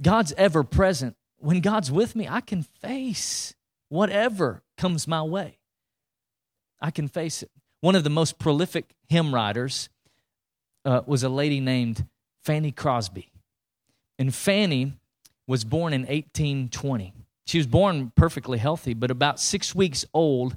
[0.00, 1.16] God's ever present.
[1.38, 3.54] When God's with me, I can face
[3.88, 5.58] whatever comes my way.
[6.80, 7.50] I can face it.
[7.80, 9.88] One of the most prolific hymn writers
[10.84, 12.06] uh, was a lady named
[12.42, 13.32] Fanny Crosby.
[14.18, 14.94] And Fanny
[15.46, 17.12] was born in 1820.
[17.46, 20.56] She was born perfectly healthy, but about six weeks old,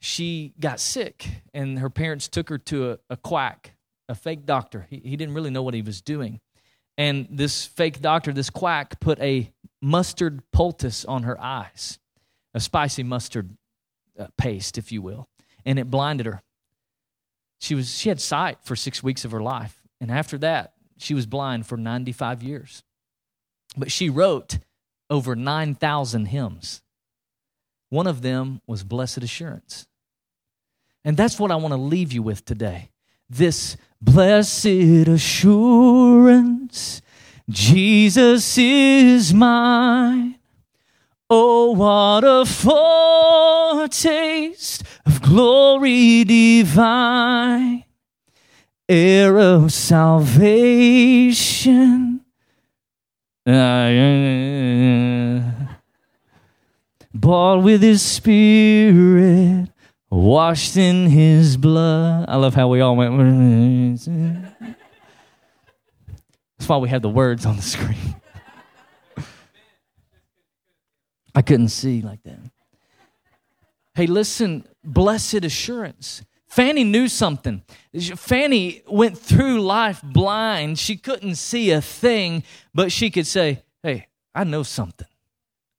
[0.00, 3.74] she got sick, and her parents took her to a, a quack
[4.08, 4.86] a fake doctor.
[4.90, 6.40] He, he didn't really know what he was doing.
[6.96, 9.50] And this fake doctor, this quack, put a
[9.82, 11.98] mustard poultice on her eyes,
[12.52, 13.50] a spicy mustard
[14.18, 15.28] uh, paste, if you will,
[15.64, 16.42] and it blinded her.
[17.60, 19.80] She, was, she had sight for six weeks of her life.
[20.00, 22.82] And after that, she was blind for 95 years.
[23.76, 24.58] But she wrote
[25.10, 26.82] over 9,000 hymns.
[27.90, 29.86] One of them was Blessed Assurance.
[31.04, 32.90] And that's what I want to leave you with today.
[33.28, 34.66] This blessed
[35.08, 37.02] assurance,
[37.48, 40.38] Jesus is mine.
[41.30, 42.44] Oh, what a
[43.74, 47.83] foretaste of glory divine,
[48.88, 50.64] heir of salvation.
[57.14, 59.68] bought with his spirit,
[60.10, 62.26] washed in his blood.
[62.28, 63.16] I love how we all went.
[66.58, 68.16] That's why we have the words on the screen.
[71.34, 72.38] I couldn't see like that.
[73.94, 76.22] Hey, listen, blessed assurance.
[76.54, 77.62] Fanny knew something.
[78.14, 80.78] Fanny went through life blind.
[80.78, 85.08] She couldn't see a thing, but she could say, Hey, I know something.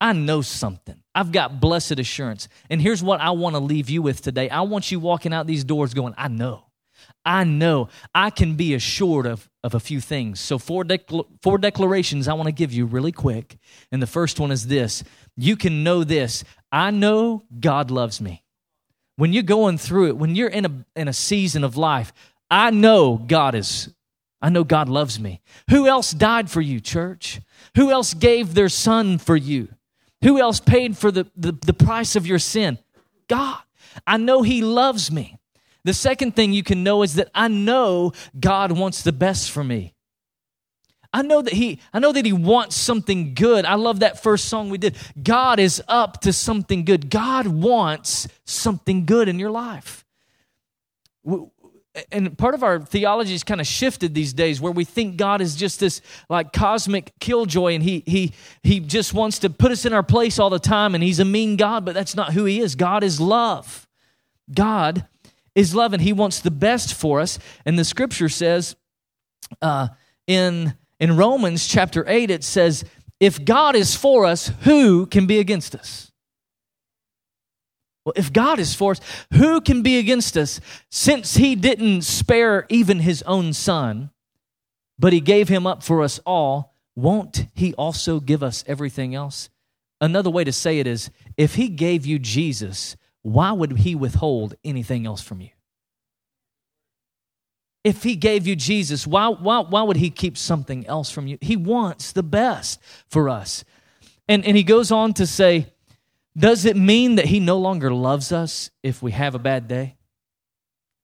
[0.01, 1.01] I know something.
[1.15, 2.49] I've got blessed assurance.
[2.69, 4.49] And here's what I want to leave you with today.
[4.49, 6.65] I want you walking out these doors going, I know.
[7.23, 10.41] I know I can be assured of, of a few things.
[10.41, 10.83] So, four,
[11.41, 13.57] four declarations I want to give you really quick.
[13.93, 15.05] And the first one is this
[15.37, 18.44] you can know this I know God loves me.
[19.17, 22.11] When you're going through it, when you're in a, in a season of life,
[22.51, 23.89] I know God is,
[24.41, 25.41] I know God loves me.
[25.69, 27.39] Who else died for you, church?
[27.75, 29.69] Who else gave their son for you?
[30.23, 32.77] Who else paid for the, the, the price of your sin?
[33.27, 33.59] God.
[34.05, 35.37] I know He loves me.
[35.83, 39.63] The second thing you can know is that I know God wants the best for
[39.63, 39.94] me.
[41.15, 43.63] I know that he I know that he wants something good.
[43.63, 44.97] I love that first song we did.
[45.23, 47.09] God is up to something good.
[47.09, 50.03] God wants something good in your life.
[52.11, 55.39] And part of our theology is kind of shifted these days where we think God
[55.39, 59.85] is just this like cosmic killjoy and he he he just wants to put us
[59.85, 62.43] in our place all the time and he's a mean God, but that's not who
[62.43, 62.75] he is.
[62.75, 63.87] God is love.
[64.53, 65.07] God
[65.55, 67.39] is love and he wants the best for us.
[67.65, 68.75] And the scripture says
[69.61, 69.87] uh,
[70.27, 72.85] in, in Romans chapter 8, it says,
[73.19, 76.11] If God is for us, who can be against us?
[78.05, 79.01] Well, if God is for us,
[79.33, 80.61] who can be against us?
[80.91, 84.11] Since he didn't spare even his own son,
[84.99, 89.49] but he gave him up for us all, won't he also give us everything else?
[89.99, 94.55] Another way to say it is if he gave you Jesus, why would he withhold
[94.63, 95.49] anything else from you?
[97.85, 101.37] If he gave you Jesus, why, why, why would he keep something else from you?
[101.39, 103.63] He wants the best for us.
[104.27, 105.67] And, and he goes on to say,
[106.35, 109.95] Does it mean that he no longer loves us if we have a bad day?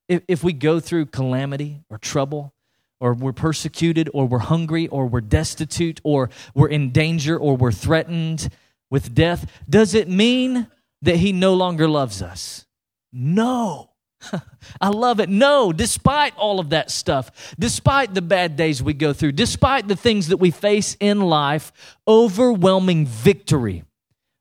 [0.09, 2.51] If, if we go through calamity or trouble,
[2.99, 7.71] or we're persecuted, or we're hungry, or we're destitute, or we're in danger, or we're
[7.71, 8.49] threatened
[8.89, 10.67] with death, does it mean
[11.01, 12.65] that he no longer loves us.
[13.11, 13.90] No.
[14.81, 15.29] I love it.
[15.29, 19.95] No, despite all of that stuff, despite the bad days we go through, despite the
[19.95, 21.71] things that we face in life,
[22.07, 23.83] overwhelming victory.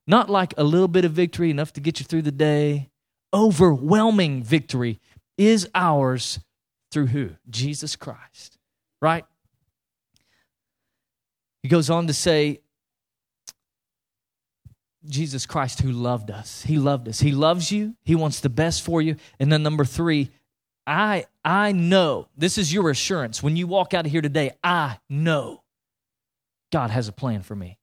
[0.07, 2.89] Not like a little bit of victory, enough to get you through the day.
[3.33, 4.99] Overwhelming victory
[5.39, 6.41] is ours
[6.91, 7.31] through who?
[7.49, 8.59] Jesus Christ,
[9.01, 9.25] right?
[11.63, 12.61] He goes on to say,
[15.09, 16.63] Jesus Christ who loved us.
[16.63, 17.21] He loved us.
[17.21, 17.95] He loves you.
[18.05, 19.17] He wants the best for you.
[19.39, 20.31] And then number 3,
[20.87, 22.29] I I know.
[22.37, 24.53] This is your assurance when you walk out of here today.
[24.63, 25.63] I know
[26.71, 27.79] God has a plan for me.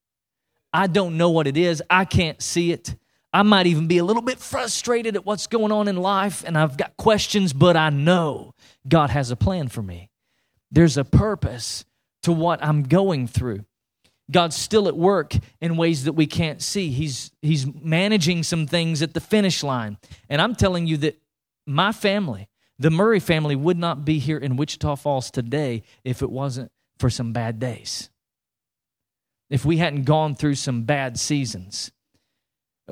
[0.73, 1.81] I don't know what it is.
[1.89, 2.95] I can't see it.
[3.33, 6.57] I might even be a little bit frustrated at what's going on in life and
[6.57, 8.53] I've got questions, but I know
[8.87, 10.09] God has a plan for me.
[10.71, 11.85] There's a purpose
[12.23, 13.65] to what I'm going through.
[14.29, 16.89] God's still at work in ways that we can't see.
[16.89, 19.97] He's, he's managing some things at the finish line.
[20.29, 21.21] And I'm telling you that
[21.65, 26.29] my family, the Murray family, would not be here in Wichita Falls today if it
[26.29, 28.09] wasn't for some bad days.
[29.49, 31.91] If we hadn't gone through some bad seasons.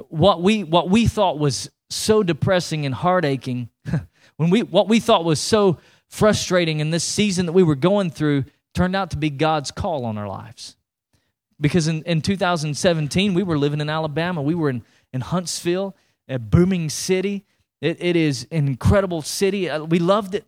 [0.07, 3.69] What we, what we thought was so depressing and heartaching,
[4.37, 8.09] when we, what we thought was so frustrating in this season that we were going
[8.09, 10.77] through, turned out to be God's call on our lives.
[11.59, 14.41] Because in, in 2017, we were living in Alabama.
[14.41, 15.95] We were in, in Huntsville,
[16.27, 17.45] a booming city.
[17.81, 19.69] It, it is an incredible city.
[19.69, 20.45] Uh, we loved it.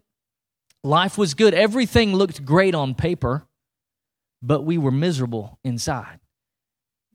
[0.84, 1.54] Life was good.
[1.54, 3.46] Everything looked great on paper,
[4.42, 6.20] but we were miserable inside.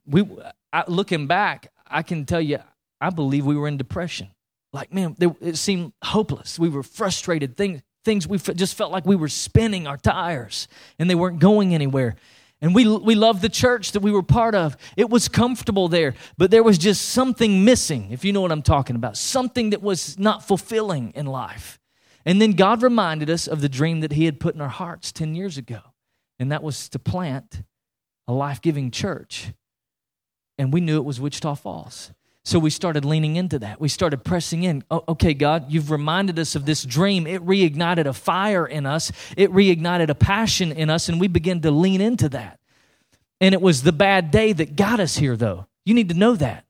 [0.05, 0.27] We,
[0.71, 2.59] I, looking back, I can tell you,
[2.99, 4.29] I believe we were in depression.
[4.71, 6.57] Like, man, it seemed hopeless.
[6.57, 7.55] We were frustrated.
[7.55, 11.73] Things, things we just felt like we were spinning our tires and they weren't going
[11.73, 12.15] anywhere.
[12.63, 14.77] And we, we loved the church that we were part of.
[14.95, 18.61] It was comfortable there, but there was just something missing, if you know what I'm
[18.61, 21.77] talking about, something that was not fulfilling in life.
[22.25, 25.11] And then God reminded us of the dream that He had put in our hearts
[25.11, 25.81] 10 years ago,
[26.39, 27.63] and that was to plant
[28.29, 29.51] a life giving church.
[30.57, 32.13] And we knew it was Wichita Falls.
[32.45, 33.79] So we started leaning into that.
[33.79, 34.83] We started pressing in.
[34.91, 37.25] Oh, okay, God, you've reminded us of this dream.
[37.25, 41.61] It reignited a fire in us, it reignited a passion in us, and we began
[41.61, 42.59] to lean into that.
[43.39, 45.67] And it was the bad day that got us here, though.
[45.85, 46.65] You need to know that.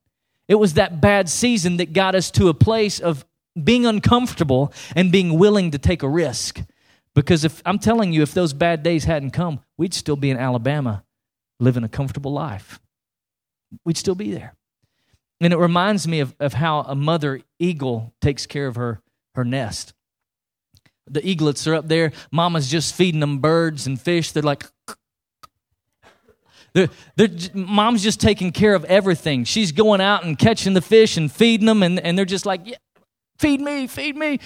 [0.47, 3.25] It was that bad season that got us to a place of
[3.61, 6.61] being uncomfortable and being willing to take a risk.
[7.15, 10.37] Because if I'm telling you, if those bad days hadn't come, we'd still be in
[10.37, 11.03] Alabama
[11.59, 12.79] living a comfortable life.
[13.85, 14.55] We'd still be there.
[15.41, 19.01] And it reminds me of, of how a mother eagle takes care of her,
[19.35, 19.93] her nest.
[21.07, 22.13] The eaglets are up there.
[22.31, 24.31] Mama's just feeding them birds and fish.
[24.31, 24.65] They're like,
[26.73, 29.43] they're, they're, mom's just taking care of everything.
[29.43, 32.61] She's going out and catching the fish and feeding them, and, and they're just like,
[32.65, 32.77] yeah,
[33.37, 34.39] feed me, feed me.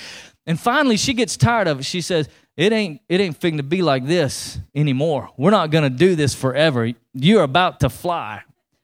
[0.46, 1.86] And finally, she gets tired of it.
[1.86, 5.30] She says, it ain't, it ain't fitting to be like this anymore.
[5.38, 6.92] We're not going to do this forever.
[7.14, 8.42] You're about to fly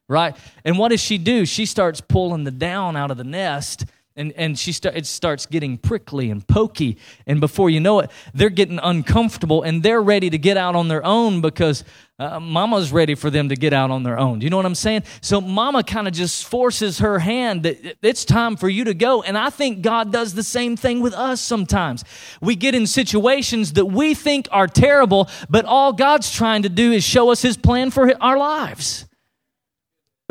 [0.08, 0.36] right?
[0.64, 1.46] And what does she do?
[1.46, 3.86] She starts pulling the down out of the nest.
[4.16, 7.00] And, and she start, it starts getting prickly and pokey.
[7.26, 10.88] And before you know it, they're getting uncomfortable and they're ready to get out on
[10.88, 11.84] their own because
[12.20, 14.38] uh, mama's ready for them to get out on their own.
[14.38, 15.02] Do you know what I'm saying?
[15.22, 19.24] So mama kind of just forces her hand that it's time for you to go.
[19.24, 22.06] And I think God does the same thing with us sometimes.
[22.40, 26.92] We get in situations that we think are terrible, but all God's trying to do
[26.92, 29.08] is show us his plan for our lives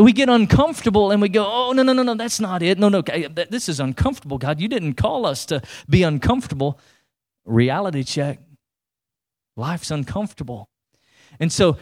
[0.05, 2.79] we get uncomfortable and we go, oh, no, no, no, no, that's not it.
[2.79, 4.38] No, no, this is uncomfortable.
[4.38, 6.79] God, you didn't call us to be uncomfortable.
[7.45, 8.38] Reality check.
[9.57, 10.69] Life's uncomfortable.
[11.38, 11.77] And so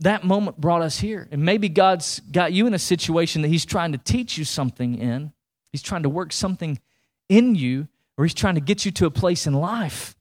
[0.00, 1.28] that moment brought us here.
[1.30, 4.98] And maybe God's got you in a situation that He's trying to teach you something
[4.98, 5.32] in,
[5.72, 6.80] He's trying to work something
[7.28, 10.16] in you, or He's trying to get you to a place in life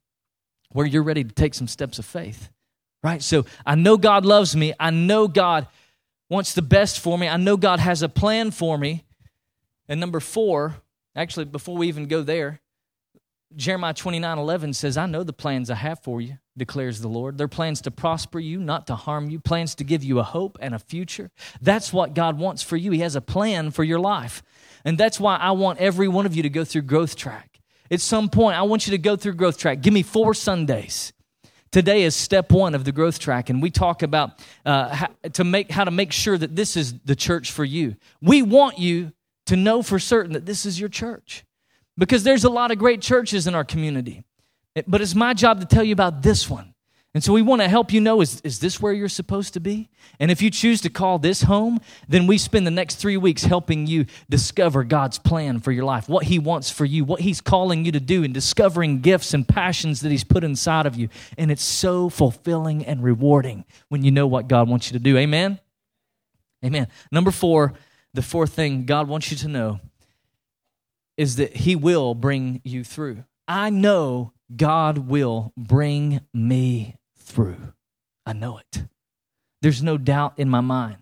[0.72, 2.50] where you're ready to take some steps of faith.
[3.04, 3.22] Right?
[3.22, 4.74] So I know God loves me.
[4.80, 5.68] I know God
[6.30, 7.28] wants the best for me.
[7.28, 9.04] I know God has a plan for me.
[9.88, 10.78] And number four,
[11.16, 12.62] actually, before we even go there,
[13.56, 17.38] Jeremiah 29 11 says, I know the plans I have for you, declares the Lord.
[17.38, 20.58] They're plans to prosper you, not to harm you, plans to give you a hope
[20.60, 21.32] and a future.
[21.62, 22.92] That's what God wants for you.
[22.92, 24.44] He has a plan for your life.
[24.84, 27.62] And that's why I want every one of you to go through Growth Track.
[27.90, 29.82] At some point, I want you to go through Growth Track.
[29.82, 31.14] Give me four Sundays.
[31.76, 35.44] Today is step one of the growth track, and we talk about uh, how, to
[35.44, 37.98] make, how to make sure that this is the church for you.
[38.22, 39.12] We want you
[39.48, 41.44] to know for certain that this is your church
[41.98, 44.24] because there's a lot of great churches in our community.
[44.88, 46.75] But it's my job to tell you about this one.
[47.16, 49.62] And so we want to help you know is, is this where you're supposed to
[49.62, 49.90] be?
[50.20, 53.46] And if you choose to call this home, then we spend the next three weeks
[53.46, 57.40] helping you discover God's plan for your life, what He wants for you, what He's
[57.40, 61.08] calling you to do, and discovering gifts and passions that He's put inside of you.
[61.38, 65.18] And it's so fulfilling and rewarding when you know what God wants you to do.
[65.18, 65.62] Amen?
[66.66, 66.90] Amen.
[67.14, 67.76] Number four,
[68.14, 69.80] the fourth thing God wants you to know
[71.16, 73.24] is that He will bring you through.
[73.48, 77.74] I know God will bring me through.
[78.26, 78.86] I know it.
[79.62, 81.02] There's no doubt in my mind.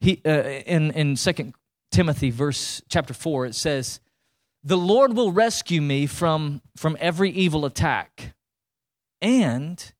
[0.00, 1.54] He uh, in in Second
[1.90, 4.00] Timothy verse chapter four it says,
[4.62, 8.34] "The Lord will rescue me from from every evil attack,
[9.20, 9.92] and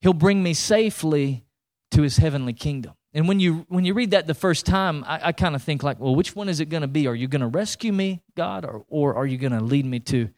[0.00, 1.44] He'll bring me safely
[1.92, 5.28] to His heavenly kingdom." And when you when you read that the first time, I,
[5.28, 7.06] I kind of think like, well, which one is it going to be?
[7.06, 10.00] Are you going to rescue me, God, or or are you going to lead me
[10.00, 10.30] to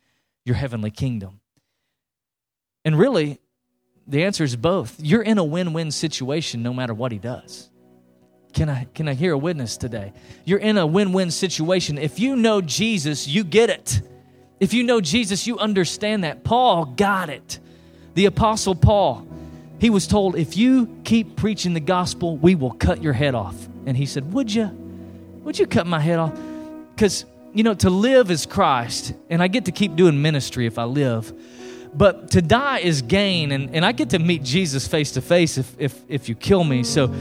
[0.44, 1.39] your heavenly kingdom?
[2.84, 3.38] And really,
[4.06, 4.96] the answer is both.
[4.98, 7.70] You're in a win win situation no matter what he does.
[8.52, 10.12] Can I, can I hear a witness today?
[10.44, 11.98] You're in a win win situation.
[11.98, 14.02] If you know Jesus, you get it.
[14.58, 16.42] If you know Jesus, you understand that.
[16.42, 17.60] Paul got it.
[18.14, 19.26] The Apostle Paul,
[19.78, 23.68] he was told, if you keep preaching the gospel, we will cut your head off.
[23.86, 24.66] And he said, Would you?
[25.44, 26.38] Would you cut my head off?
[26.94, 27.24] Because,
[27.54, 30.84] you know, to live is Christ, and I get to keep doing ministry if I
[30.84, 31.32] live.
[31.92, 35.58] But to die is gain, and, and I get to meet Jesus face to face
[35.58, 36.84] if, if, if you kill me.
[36.84, 37.12] So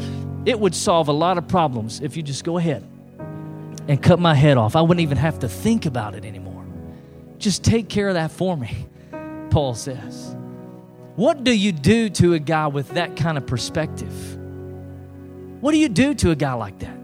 [0.46, 2.86] it would solve a lot of problems if you just go ahead
[3.88, 4.76] and cut my head off.
[4.76, 6.66] I wouldn't even have to think about it anymore.
[7.40, 8.86] Just take care of that for me.
[9.50, 10.36] Paul says.
[11.16, 14.38] What do you do to a guy with that kind of perspective?
[15.60, 16.98] What do you do to a guy like that?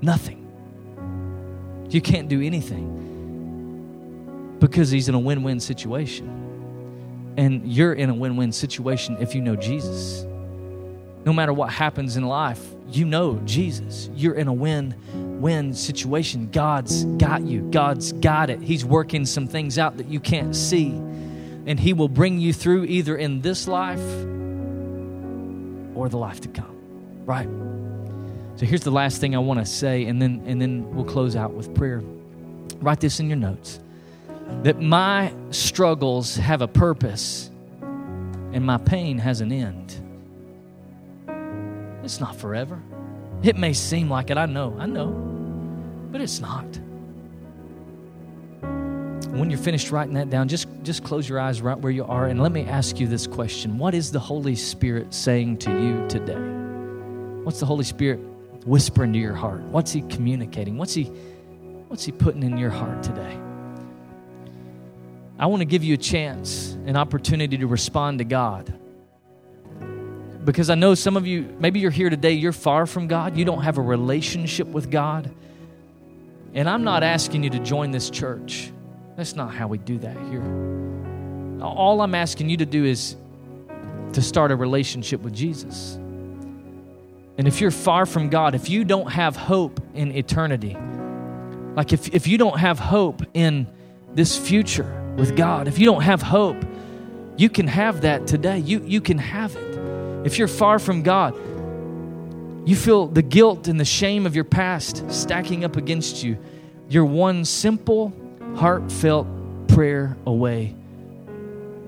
[0.00, 0.46] Nothing.
[1.88, 2.98] You can't do anything
[4.60, 6.39] because he's in a win win situation.
[7.40, 10.26] And you're in a win win situation if you know Jesus.
[11.24, 14.10] No matter what happens in life, you know Jesus.
[14.14, 14.94] You're in a win
[15.40, 16.50] win situation.
[16.50, 18.60] God's got you, God's got it.
[18.60, 20.90] He's working some things out that you can't see.
[21.64, 24.04] And He will bring you through either in this life
[25.96, 26.76] or the life to come.
[27.24, 27.48] Right?
[28.56, 31.36] So here's the last thing I want to say, and then, and then we'll close
[31.36, 32.02] out with prayer.
[32.82, 33.80] Write this in your notes
[34.62, 37.50] that my struggles have a purpose
[38.52, 39.94] and my pain has an end.
[42.04, 42.80] It's not forever.
[43.42, 45.08] It may seem like it, I know, I know,
[46.10, 46.66] but it's not.
[49.30, 52.26] When you're finished writing that down, just, just close your eyes right where you are
[52.26, 56.06] and let me ask you this question What is the Holy Spirit saying to you
[56.08, 56.34] today?
[57.44, 58.18] What's the Holy Spirit
[58.66, 59.60] whispering to your heart?
[59.62, 60.76] What's He communicating?
[60.76, 61.04] What's He,
[61.88, 63.38] what's he putting in your heart today?
[65.40, 68.78] I want to give you a chance, an opportunity to respond to God
[70.44, 73.44] because I know some of you, maybe you're here today, you're far from God, you
[73.44, 75.30] don't have a relationship with God.
[76.54, 78.72] And I'm not asking you to join this church.
[79.16, 81.62] That's not how we do that here.
[81.62, 83.16] All I'm asking you to do is
[84.12, 85.94] to start a relationship with Jesus.
[87.38, 90.76] And if you're far from God, if you don't have hope in eternity,
[91.76, 93.66] like if, if you don't have hope in
[94.14, 96.56] this future with God, if you don't have hope,
[97.36, 98.58] you can have that today.
[98.58, 100.26] You, you can have it.
[100.26, 101.36] If you're far from God,
[102.66, 106.38] you feel the guilt and the shame of your past stacking up against you.
[106.88, 108.12] You're one simple,
[108.56, 109.26] heartfelt
[109.68, 110.74] prayer away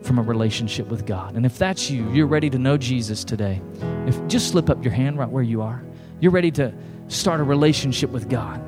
[0.02, 1.34] from a relationship with God.
[1.34, 3.62] And if that's you, you're ready to know Jesus today.
[4.06, 5.82] If just slip up your hand right where you are.
[6.20, 6.72] You're ready to
[7.08, 8.60] start a relationship with God.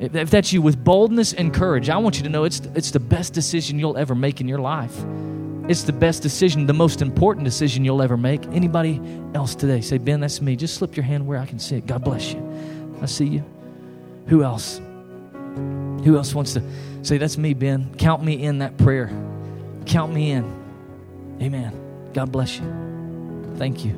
[0.00, 3.00] If, that's you with boldness and courage, I want you to know it's it's the
[3.00, 4.96] best decision you'll ever make in your life.
[5.68, 8.44] It's the best decision, the most important decision you'll ever make.
[8.46, 9.00] Anybody
[9.34, 9.82] else today?
[9.82, 10.56] Say, Ben, that's me.
[10.56, 11.86] Just slip your hand where I can see it.
[11.86, 12.98] God bless you.
[13.02, 13.44] I see you.
[14.26, 14.80] Who else?
[16.04, 16.62] Who else wants to
[17.02, 17.94] say, That's me, Ben?
[17.96, 19.10] Count me in that prayer.
[19.84, 20.44] Count me in.
[21.42, 22.10] Amen.
[22.14, 23.54] God bless you.
[23.56, 23.92] Thank you.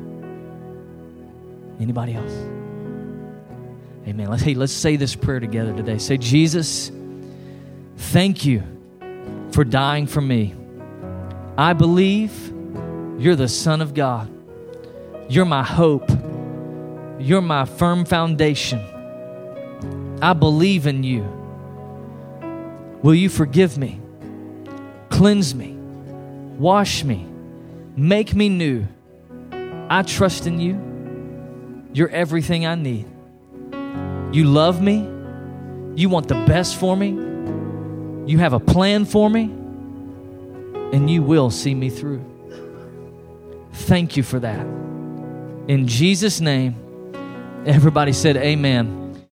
[1.81, 2.62] Anybody else?
[4.07, 4.29] Amen.
[4.29, 5.99] Let's, hey, let's say this prayer together today.
[5.99, 6.91] Say, Jesus,
[7.97, 8.63] thank you
[9.53, 10.55] for dying for me.
[11.57, 12.33] I believe
[13.19, 14.29] you're the Son of God.
[15.29, 16.11] You're my hope.
[17.21, 18.81] You're my firm foundation.
[20.21, 21.23] I believe in you.
[23.03, 24.01] Will you forgive me?
[25.11, 25.77] Cleanse me.
[26.59, 27.27] Wash me.
[27.97, 28.87] Make me new.
[29.89, 31.89] I trust in you.
[31.93, 33.12] You're everything I need.
[34.33, 35.09] You love me.
[35.95, 37.11] You want the best for me.
[38.27, 39.43] You have a plan for me
[40.93, 42.25] and you will see me through.
[43.73, 44.67] Thank you for that.
[45.69, 46.77] In Jesus' name,
[47.67, 49.02] everybody said, Amen.